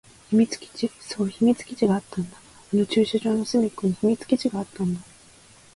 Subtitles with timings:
[0.31, 0.91] 秘密基地。
[0.99, 2.35] そう、秘密基地があったんだ。
[2.73, 4.99] あの駐車場の隅っこに秘密基地があったんだ。